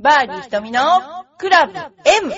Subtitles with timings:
[0.00, 0.80] バーディー瞳の
[1.38, 2.32] クラブ M!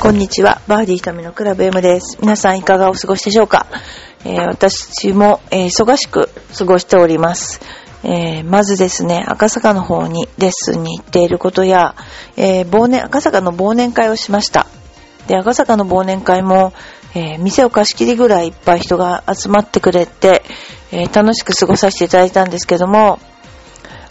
[0.00, 0.62] こんにちは。
[0.68, 2.16] バーディー瞳のクラブ M です。
[2.20, 3.66] 皆さんいかがお過ごしでしょうか、
[4.24, 7.87] えー私も、えー忙しく過ごしております。
[8.04, 11.94] えーまずですね、赤坂の方にレッスンに行っていることや、
[12.36, 14.66] えー忘年、赤坂の忘年会をしました。
[15.26, 16.72] で、赤坂の忘年会も、
[17.14, 20.42] えー店を貸し切りぐらいいっぱい人が集まってくれて、
[20.90, 23.18] え楽しく過ごさせていただいたんですけども、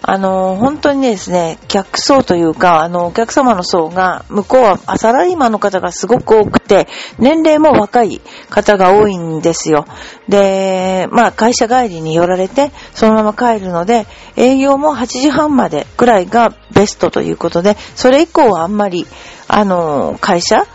[0.09, 6.87] あの、本当にですね、客層というか、あの、お客様の層が、向こうはサラリーマンの方がすごく多くて、
[7.19, 9.85] 年齢も若い方が多いんですよ。
[10.29, 14.07] で、まあ、会社帰りに寄られて、そのまま帰るので、
[14.37, 19.05] 営業も8時半までくらいがベストということで、それ以降はあんまり、
[19.49, 20.67] あの、会社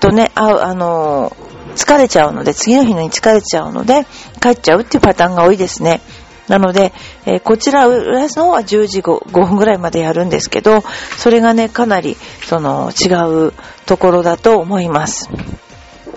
[0.00, 1.36] とね、ああの、
[1.74, 4.06] 疲れちゃうので、次の日に疲れちゃうので、
[4.40, 6.00] 帰っちゃうっていうパターンが多いですね。
[6.48, 6.92] なので、
[7.26, 10.82] えーこちら、浦安の方は10時 5, 分ぐらいまでやるんですけど、
[11.16, 13.12] それがね、かなり、その、違
[13.48, 13.52] う
[13.86, 15.28] ところだと思います。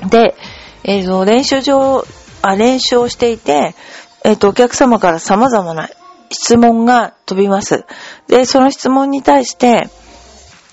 [0.10, 0.36] で、
[0.84, 2.06] えーと練習場、
[2.42, 3.76] あ、練習をしていて、
[4.24, 5.90] えっ、と、お客様から様々な
[6.30, 7.86] 質問が飛びます。
[8.28, 9.90] で、その質問に対して、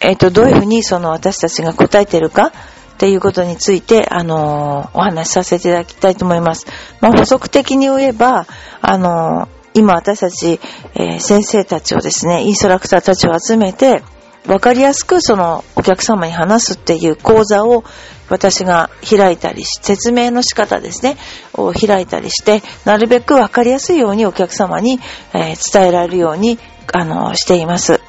[0.00, 2.52] えっ、と、どういうふうにその私たちが答えてるか
[2.98, 6.66] っていうことについて、あのーお話しさせていただきたいと思います。
[7.00, 8.48] まあ、補足的に言えば、
[8.80, 10.58] あのー今私たち、
[10.94, 14.02] えー先生たちをですね、インストラクターたちを集めて、
[14.48, 17.84] わかりやすくそのお客様に話すっていう講座を
[18.30, 21.18] 私が開いたりし、説明の仕方ですね、
[21.54, 24.98] を開いたりして、なるべくわかりやすいようにお客様に、
[25.34, 26.58] え伝えられるように、
[26.92, 28.00] あのしています。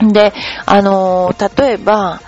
[0.00, 0.32] で、
[0.66, 2.20] あの例えば、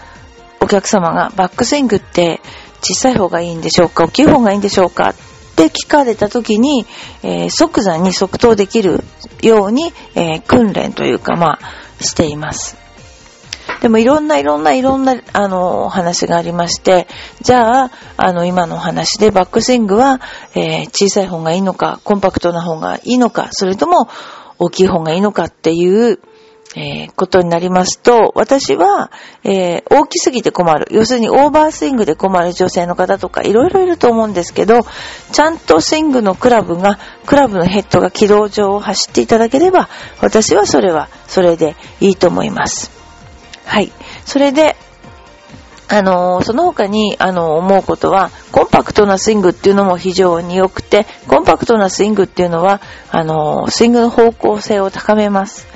[0.65, 2.41] お客様がバックスイングって
[2.81, 5.15] 小さい方がいいんでしょうか大きい方がいいんでしょうかっ
[5.57, 6.87] て聞かれた時に、
[7.23, 9.05] えー即座に即答できる
[9.43, 12.79] ように、えー訓練というか、まあ、しています。
[13.83, 17.07] でもいろんないろんないろんな、あの、お話がありまして、
[17.43, 20.23] じゃあ、あの、今のお話でバックスイングは、
[20.55, 24.09] えー小さい方がいいのか、コンパクトな方がいいのか、それとも
[24.59, 26.21] 大きい方がいいのかっていう、
[26.77, 29.11] えーことになりますと、私は、
[29.45, 30.87] えー大きすぎて困る。
[30.91, 34.85] 要するにオーバースイングで困る女性の方とかいろいろいると思うんですけど、
[35.33, 39.89] ちゃんとスイングのクラブが、クラブのヘッドが軌道上を走っていただければ、
[40.21, 42.91] 私はそれは、それでいいと思います。
[43.65, 43.93] はい。
[44.25, 44.77] それで、
[45.95, 52.81] あのーその他に、あの思うことは、コンパクトなスイングっていうのも非常に良くて、コンパクトなスイングっていうのは、
[53.13, 55.69] あのスイングの方向性を高めます。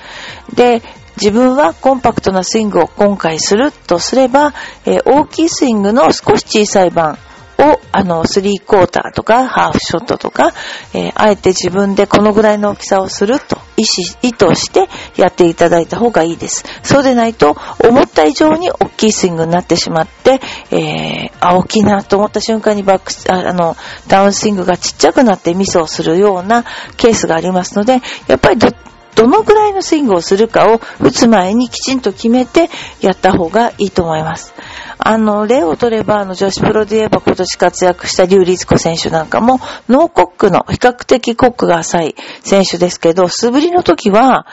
[0.54, 0.82] で、
[1.16, 4.54] 自分はコンパクトなスイングを今回するとすれば、
[4.86, 7.16] えー大きいスイングの少し小さい版
[7.58, 10.52] を、あの、スリークォーターとか、ハーフショットとか、
[10.94, 16.64] えーあえて自分でこのぐらいの大きさをすると意思、意図してやっていただいた方がいいです。
[16.82, 23.76] そうでないと、思った以上に大きいスイングになってしまって、えーあ、大きいなと思った瞬間にバック、あの、
[24.06, 26.64] ダウンスイングがちっちゃくなってミスをするような
[26.96, 28.68] ケースがありますので、やっぱりど、
[29.14, 32.70] どのぐらいのスイングをするかを打つ前にきちんと決めて
[33.00, 34.54] やった方がいいと思います。
[34.98, 44.46] あの、例を取れば、あの、女子プロで言えば今年活躍したリュウ・リツコ選手なんかも、ノーコックの、比較的コックが浅い選手ですけど、素振りの時は、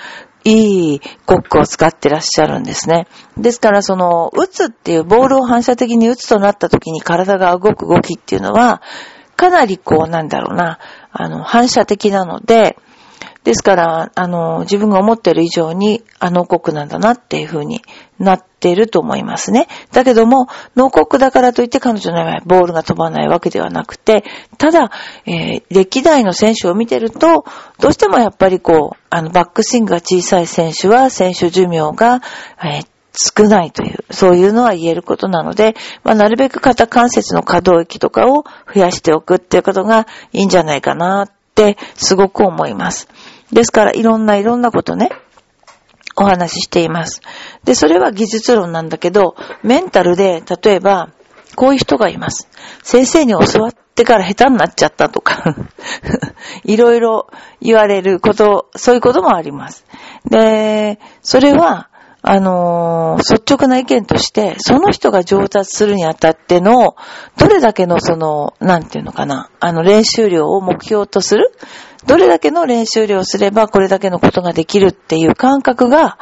[0.44, 3.08] いいコックを使ってらっしゃるんですね。
[3.35, 8.81] ですから、その、打つっていう、ボールを反射的に打つとなった時に体が動く動きっていうのは、
[9.35, 10.80] かなりこう、なんだろうな、
[11.12, 12.78] あの、反射的なので、
[13.45, 17.81] ですから、あの、自分が思ってる以上に、あ、ノーコックなんだなっていう風に
[18.17, 19.67] なってると思いますね。
[19.94, 24.23] だけども、ノーコックだからといって彼女の場合、ボールが飛ばないわけではなくて、
[24.57, 24.89] ただ、
[25.28, 27.45] えー歴代の選手を見てると、
[27.79, 32.22] どうしてもやっぱりこう、あの、バックスイングが小さい選手は、選手寿命が、
[32.63, 38.43] えー少ないという、そういうのは言えることなので、まあ、なるべく肩関節の可動域とかを
[38.73, 43.08] 増やしておくっていうことがいいんじゃないかなって、すごく思います。
[43.52, 45.09] ですから、いろんないろんなことね、
[46.16, 47.22] お話ししています。
[47.64, 51.09] で、それは技術論なんだけど、メンタルで、例えば、
[51.56, 52.50] こういう人がいます。
[52.84, 55.56] 先生に教わってから下手になっちゃったとか、
[56.64, 57.28] いろいろ
[57.62, 59.86] 言われること、そういうこともあります。
[60.30, 61.90] で、それは、
[62.27, 66.95] あのー、率直な意見として、その人が上達するにあたっての、
[67.37, 71.51] どれだけのその、なんていうのかな、あの、練習量を目標とする
[72.07, 76.17] どれだけの練習量をすればこれだけのことができるっていう感覚が、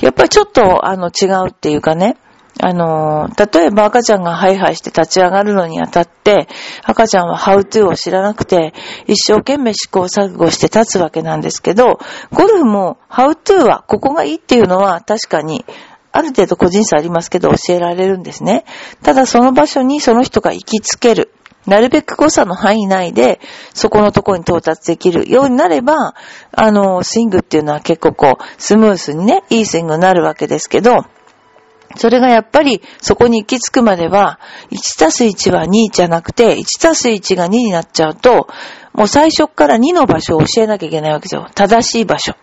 [0.00, 2.16] やっぱりちょっと、あの、違うっていうかね、
[2.60, 6.48] あの、例えば赤ちゃんがハイハイして立ち上がるのにあたって、
[6.82, 8.74] 赤ちゃんはハウトゥーを知らなくて、
[9.06, 12.00] 一生懸命試行錯誤して立つわけなんですけど、
[12.32, 15.64] ゴルフもハウトゥーはここがいいっていうのは確かに、
[16.10, 18.64] ある程度個人差ありますけど教えられるんですね。
[19.02, 21.32] ただその場所にその人が行きつける。
[21.66, 23.40] なるべく誤差の範囲内で、
[23.74, 26.14] そこのところに到達できるようになれば、
[26.52, 31.04] あの、スイングっていうのは結構こう、スムースにね、いいスイングになるわけですけど、
[31.96, 34.38] それがやっぱりそこに行き着くまでは、
[34.70, 38.48] 1たす1は2じゃなくて、1たす1が2になっちゃうと、
[38.92, 41.48] もう最初から2の場所を教えなきゃいけないわけですよ。
[41.54, 42.34] 正しい場所。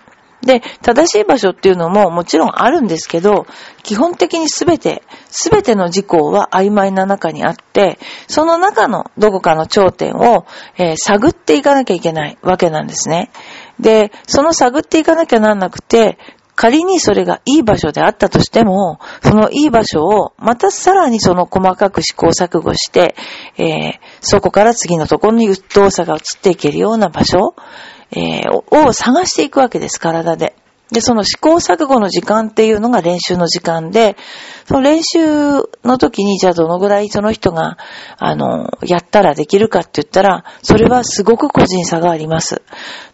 [0.45, 3.47] で、正しい場所っていうのももちろんあるんですけど、
[3.83, 10.45] 基本的にすべて、すべての事項は曖昧な中にあって、その中のどこかの頂点を、
[10.77, 13.31] えー、探っていかなきゃいけないわけなんですね。
[13.79, 16.17] で、その探っていかなきゃなんなくて、
[16.55, 23.15] 仮にそれがいい場所であったとしても、そのいい場所をまたさらにその細かく試行錯誤して、
[23.57, 23.91] えー、
[24.21, 27.55] そこから次のところに動作が移っていけるような場所、
[28.11, 30.55] えー、を探していくわけです、体で。
[30.91, 34.15] で、その試行錯誤の時間っていうのが練習の時間で、
[34.65, 35.17] その練習
[35.83, 37.77] の時にじゃあどのぐらいその人が、
[38.17, 42.61] あの、やったらできるかって言ったら、それはすごく個人差があります。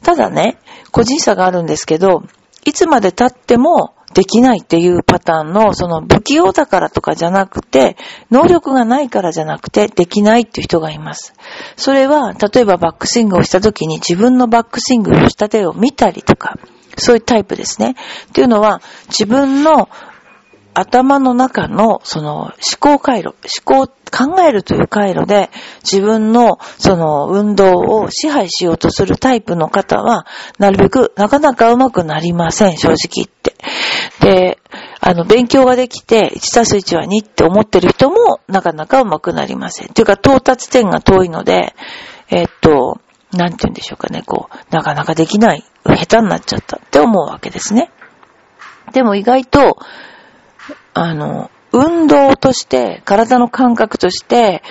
[0.03, 0.59] ただね、
[0.91, 2.23] 個人差があるんですけど、
[2.65, 7.97] いつまで経ってもできないっていうパターンの、その不器用だからとかじゃなくて、
[8.29, 11.33] 能力がないからじゃなくて、できないっていう人がいます。
[11.77, 16.57] それは、例えばバックスイングをした時に自分のバックスイングをした手を見たりとか、
[16.97, 17.95] そういうタイプですね。
[18.27, 19.87] っていうのは、自分の
[20.73, 25.49] 頭の中のその思考回路、思考、考えるという回路で
[25.83, 30.25] 自分のその運動を支配しようとするタイプの方は、
[30.59, 33.55] なるべくなかなかうまくなりません、正直言って。
[34.21, 34.59] で、
[34.99, 39.87] あの、勉強ができて、1たす1は2って思ってる人もなかなかうまくなりません。
[39.89, 41.73] というか、到達点が遠いので、
[42.29, 43.01] えっと、
[43.33, 47.89] なんて言うんでしょうかね、こう、なかなかできない、下手になっちゃったって思うわけですね。
[48.93, 49.77] でも意外と、
[50.93, 54.61] あの、運動として、体の感覚として、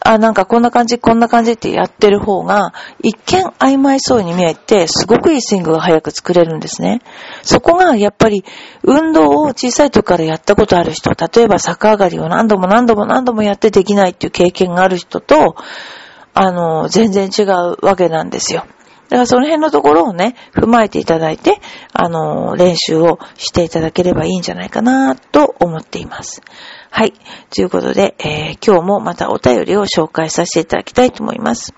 [0.00, 2.72] あ、なんかこんな感じ、こんな感じってやってる方が、
[3.02, 7.00] 一見曖昧そうに見えて、すごくいいスイングが早く作れるんですね。
[7.42, 8.44] そこがやっぱり、
[8.82, 15.56] 運動を小さい時からやったことある人、例えば逆上がりを何度も何度も何度もやってできないっていう経験がある人と、
[16.32, 18.64] あの、全然違うわけなんですよ。
[19.08, 21.60] だからその辺のところをね、踏まえていただいて、
[21.92, 26.42] あの、練習をしていただければいいんじゃないかなと思っています。
[26.90, 27.14] はい。
[27.54, 31.74] ということで、えー、今日もまたお便りを紹介させていただきたいと思います。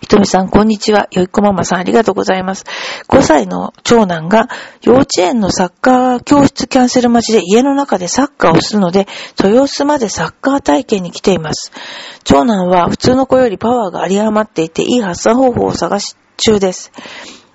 [0.00, 1.08] ひとみさん、こんにちは。
[1.12, 2.64] よいこママさん、ありがとうございます。
[3.08, 4.48] 5歳の長男が
[4.82, 9.06] 幼稚園のサッカー教室キャンセル待ちで家の中でサッカーをするので、
[9.42, 11.72] 豊洲までサッカー体験に来ています。
[12.24, 16.92] 長男は普通の子よりパワーが有り余っていて、いい発散方法を探し中です。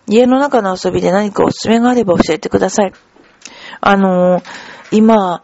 [0.07, 2.93] 家の中の遊びで何かおすすめがあれば教えてください。
[3.81, 4.43] あのー、
[4.91, 5.43] 今、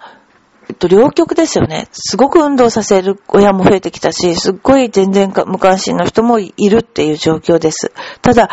[0.75, 1.87] と、両極ですよね。
[1.91, 7.91] すごく運動させる親も増えてきたし、すっごい全然無関心の人もいるっていう状況です。
[8.21, 8.49] ただ、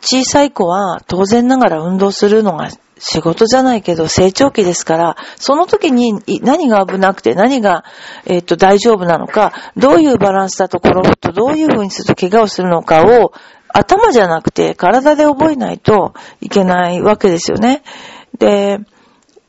[0.00, 7.84] 小さい子は当然ながら運動するのが仕事じゃないけど成長期ですから、その時に何が危なくて何が、
[8.24, 13.32] えっと、大丈夫なのか、どういうバランスだと転ぶとどういう風にすると怪我をするのかを
[13.68, 17.82] 頭じゃなくて体で覚えないといけないわけですよね。
[18.38, 18.80] で、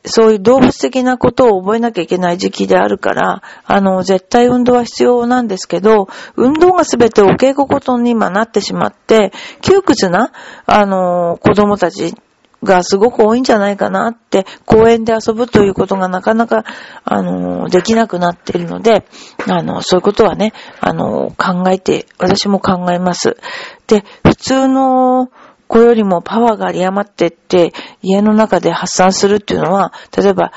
[0.04, 10.32] そういう動物的なことを覚えなきゃいけない時期であるから、あの、絶対運動は必要なんですけど、運動がすべてお稽古事に今なってしまって、窮屈な、
[10.64, 12.14] あの、子供たち
[12.62, 16.64] がすごく多いんじゃないかなって、公園で遊ぶということがなかなか、
[17.04, 19.06] あの、できなくなっているので、
[19.48, 23.36] あの、そういうことはね、あの、考えて、私も考えます。
[23.86, 25.30] で、普通の、
[25.70, 27.72] 子よりもパワーが有り余ってって、
[28.02, 30.52] 家の中で発散するっていうのは、例えば、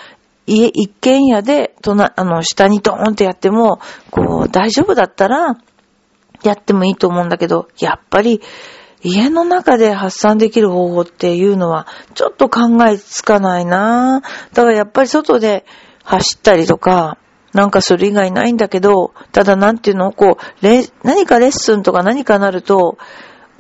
[0.48, 3.80] 家、一軒家で、とな、あの、下にドーンってやっても、
[4.10, 5.56] こう、大丈夫だったら、
[6.44, 8.42] やってもいいと思うんだけど、やっぱり、
[9.04, 14.22] 家の中で発散できる方法っていうのは、ちょっと考えつかないな。
[14.54, 15.66] だからやっぱり外で
[16.04, 17.18] 走ったりとか、
[17.54, 20.68] なんかそれ以外ないんだけど、ただなんていうのこう、
[21.04, 22.98] 何かレッスンとか何かなると、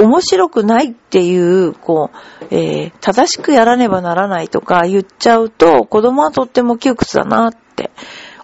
[0.04, 7.92] 面白くないっていう、こう、えー、正しくやらねばならないとか言っちゃうと、子供はとっても窮屈だなって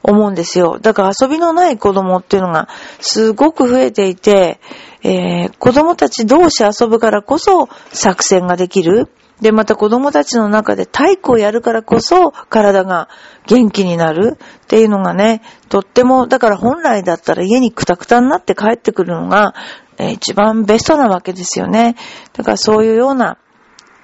[0.01, 0.79] 思うんですよ。
[0.79, 4.59] だから遊びのない子供っていうのがすごく増えていて、
[5.03, 9.09] えー、子供たち同士遊ぶからこそ作戦ができる。
[9.41, 13.09] で、また子供たちの中で体育をやるからこそ体が
[13.47, 19.53] 元気になるっていうのがね、とっても、だから本来だったら家にクタクタになって帰ってくるのが、
[19.97, 21.95] え、一番ベストなわけですよね。
[22.33, 23.37] だからそういうような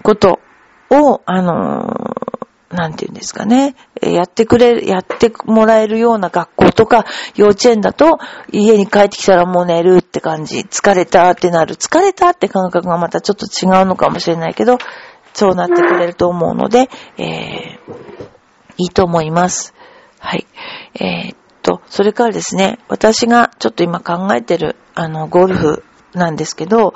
[0.03, 0.39] こと
[0.89, 2.15] を、あの、
[2.69, 8.19] なんて言うんですかね、やってくれ、やってもらえるような学校とか幼稚園だと
[8.51, 14.77] 家に帰ってきたらもう寝るって感じ、疲れたってなる、疲れたって感覚がまたちょっと違うのかもしれないけど、
[15.35, 17.93] そうなってくれると思うので、えー、
[18.77, 19.73] いいと思います。
[20.19, 20.47] はい。
[20.95, 26.93] えー、っと、それからですね、私がちょっと今考えてる、あの、ゴルフなんですけど、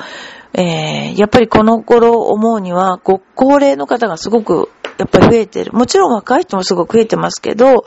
[0.54, 5.74] えー、やっぱりこの頃思うには、ご高齢の方がすごくやっぱり増えてる。
[5.74, 7.84] もちろん若い人もすごく増えてますけど、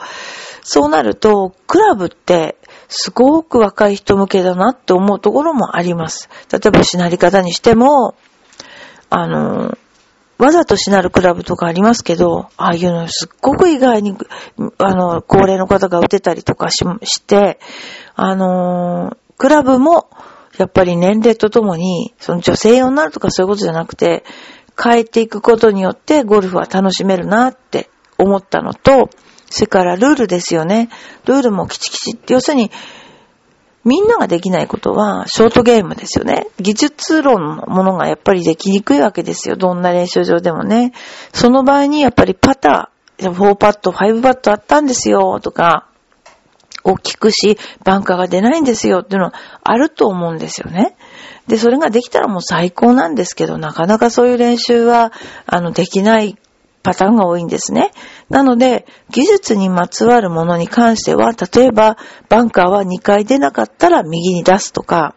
[0.61, 2.57] そうなると、クラブって
[2.89, 6.29] すごく若い人向けだなって思うところもあります。
[6.51, 8.13] 例えばしなり方にしても、
[9.09, 9.77] あの、
[10.43, 14.17] わざとしなるクラブとかありますけど、ああいうのすっごく意外に、
[14.77, 17.59] あの、高齢の方が打てたりとかしして、
[18.15, 20.09] あのー、クラブも、
[20.57, 24.23] やっぱり年齢とともに、その女性用になるとかそういうことじゃなくて、
[24.81, 29.09] 変えていくことによってゴルフは楽しめるなって思ったのと、
[29.49, 30.89] それからルールですよね。
[31.25, 32.71] ルールもキチキチって、要するに、
[33.83, 36.47] みんなができないことは、ショートゲームですよね。
[36.59, 39.55] 技術論のものがやっぱりできにくいわけですよ。
[39.55, 40.93] どんな練習場でもね。
[41.33, 45.87] その場合にやっぱりパター、4パット、5パットあったんですよ、とか、
[46.83, 50.95] 大きくし、バンカーが出ないんですよっていうのはあると思うんですよね。
[51.47, 55.11] で、それができたらもう最高なんですけど、なかなかそういう練習は、
[55.45, 56.37] あの、できない
[56.83, 57.91] パターンが多いんですね。
[58.29, 61.97] なので、技術にまつわるものに関しては、例えば、
[62.29, 65.15] バンカーは2回出なかったら右に出すとか、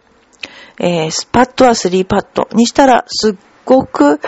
[0.78, 4.20] えー、スパットは3パットにしたら、すっごく、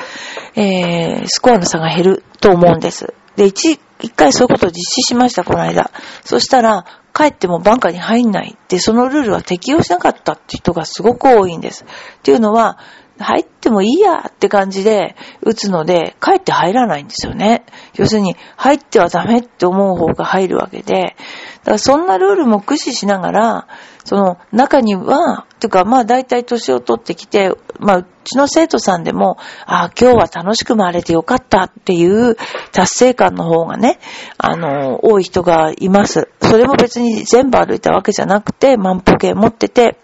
[0.56, 3.14] えー、スコアの差が減ると思うんです。
[3.36, 5.92] で、一、一回そういうことを実施しました、この間。
[6.24, 8.56] そしたら、帰ってもバンカーに入んない。
[8.68, 11.84] で、そのルールは適用しなかったって人がすごく多いんです。
[11.84, 12.78] っていうのは、
[13.18, 17.64] 入ってもいいやって感じで打つので、かえって入らないんですよね。
[17.94, 21.16] 要するに、入ってはダメって思う方が入るわけで、
[21.64, 23.68] だからそんなルールも駆使しながら、
[24.04, 32.36] その中には、というかまあ大体年を取ってきて、まあうちの生徒さんでも、ああ、今日は楽しく回れてよかったっていう
[32.72, 33.98] 達成感の方がね、
[34.38, 36.28] あの、多い人がいます。
[36.40, 39.98] それも別に全部歩いたわけじゃなくて、万歩計持ってて、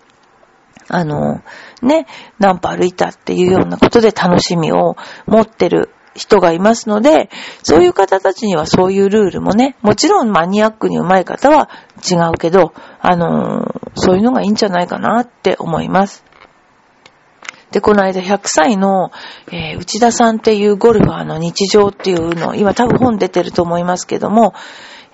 [0.89, 1.43] あの、
[1.83, 2.07] ね、
[2.39, 7.29] 何歩歩いたっていうようなことで楽しみを持ってる人がいますので、
[7.63, 11.69] そういう方たちにはそういうルールもね、もちろんマニアックに上手い方は
[12.09, 16.25] 違うけど、あのそういうのがいいんじゃないかなって思います。
[17.73, 19.11] で、この間100歳の、
[19.51, 24.55] えー、内田さんっていうゴルファーの日常っていうの、今多分本出てると思いますけども、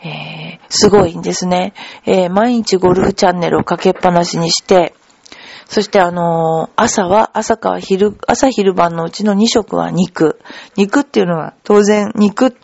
[0.02, 1.72] えー、すごいんですね。
[2.04, 4.94] え、毎日ゴルフチャンネルをかけっぱなしにして、
[5.70, 10.40] そしてあの、朝は、朝か昼、朝昼晩のうちの2食は肉。
[10.76, 12.56] 肉っていうのは当然肉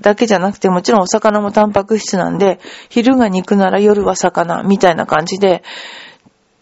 [0.00, 5.64] だけじゃなくてもちろんお魚もタンパク質なんで、昼が肉なら夜は魚みたいな感じで、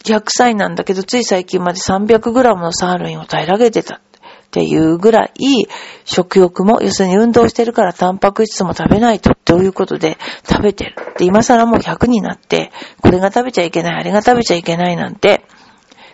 [0.05, 4.01] 100歳なんだけど、つい最近まで 300g のサーロインを平らげてたっ
[4.51, 5.67] ていうぐらい、
[6.07, 10.17] 食欲も、要するに運動してるからタンパク質も食べないとということで
[10.49, 10.95] 食べてる。
[11.19, 15.45] で、今更もう100になって、これが食べちゃいけない、あれが食べちゃいけないなんて、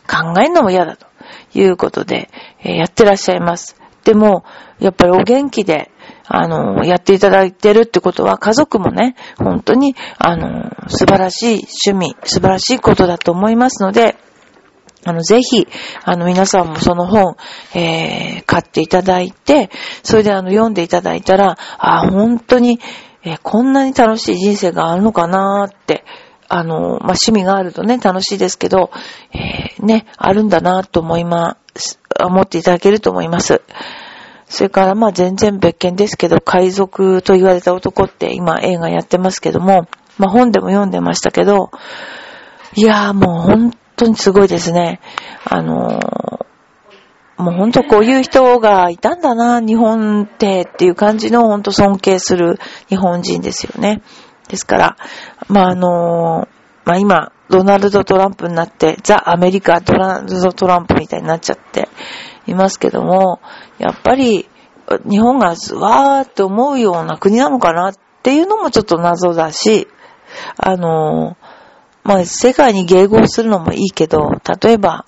[0.07, 1.07] 考えるのも嫌だと
[1.55, 2.31] いうことで、
[2.63, 3.77] えー、やってらっしゃいます。
[4.05, 4.45] でも、
[4.79, 5.91] やっぱりお元気で、
[6.29, 14.17] あの、やっていただいてるってことは、家族もね、本当に、あの、素晴らしい趣味、素晴らしいことだと思いますので、
[15.05, 15.69] あの、ぜひ、
[16.05, 17.37] あの、皆さんもその本、
[17.75, 19.71] えー、買っていただいて、
[20.03, 22.81] それであの、読んでいただいたら、あ、本当に、
[23.23, 26.05] えー、こんなに楽しい人生があるのかなーって、
[26.49, 28.91] あの、まあ、趣味があるとね、楽しいですけど、
[29.33, 33.63] えー、ね、あるんだなと思います、思っていただけると思います。
[34.49, 39.89] それから、ま、全然別件ですけど、海賊と言われた男って今映画やってますけども、
[40.19, 41.71] まあ、本でも読んでましたけど、
[42.75, 45.01] いやーもう本当にすごいですね。
[45.45, 54.01] あのー、もうほんとこういう人がいたんだな、日本ってっていう感じのほんと尊敬する日本人ですよね。
[54.49, 54.97] ですから、
[55.49, 56.49] まあ、あの、
[56.85, 61.89] まあ今、ドナルド・トランプになって、ザ・アメリカ・ドナルド・トランプみたいになっちゃって
[62.47, 63.41] いますけども、
[63.79, 64.49] やっぱり
[65.09, 69.89] 日本がわーって思うような国なのかなっていうのもちょっと謎だし、
[70.57, 71.37] あの、
[72.05, 74.31] まあ世界に迎合するのもいいけど、
[74.63, 75.07] 例えば、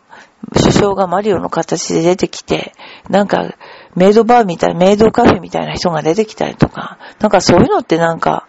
[0.52, 2.72] 首相がマリオの形で出てきて、
[3.08, 3.54] なんか、
[3.94, 8.46] メイドバーみたい、メイドカフェみたいな人が出てきたりとか、なんかそういうのってなんか、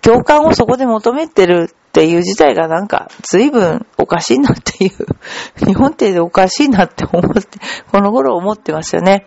[0.00, 7.58] 共感をそこで求めてるっていう自体がなんか随分おかしいなっていう、日本っておかしいなって思って、
[7.92, 9.26] この頃思ってますよね。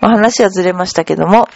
[0.00, 1.48] まあ話はずれましたけども、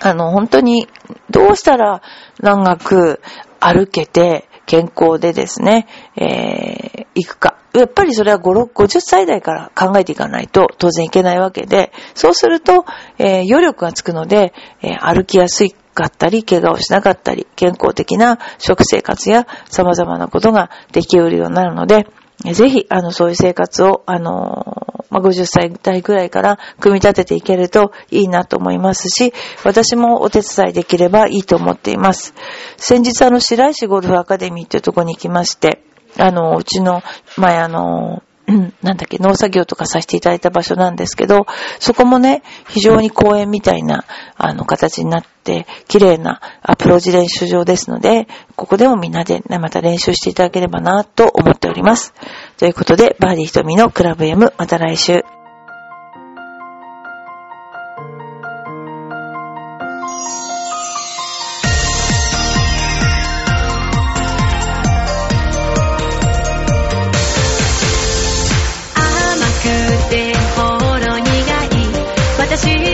[0.00, 0.88] あの本当に
[1.30, 2.02] どうしたら
[2.40, 3.20] 長く
[3.60, 7.56] 歩けて健康でですね、えー、行くか。
[7.74, 12.84] やっぱりそれは5、50歳代から考えていかないと当然いけないわけで、そうすると、
[13.18, 22.06] えー、余力がつくので、えー、歩きやすいかったり、怪我をしなかったり、健康的な食生活や様々なことができうるようになるので、
[22.52, 29.32] ぜひ、あの、そういう生活を、あの、まあ、50歳代ぐらいから組み立てていけるといいなと思いますし、
[29.64, 32.34] 私もお手伝いできればいいと思っています。
[32.76, 35.82] 先日、あの、白石ゴルフアカデミーっていうところに行きまして、
[36.18, 37.02] あの、うちの、
[37.36, 41.46] 前あの、なんだっけ、農作業とかさせていただいた場所なんですけど、
[41.78, 44.04] そこもね、非常に公園みたいな、
[44.36, 52.12] あの、形になって、綺麗なアプローチ練習場ですので、ここでもみんなで、ね、また練習していただければな、と思っております。
[52.58, 55.33] ということで、バーディー瞳のクラブ M、また来週。
[72.56, 72.93] 私の癒しチョ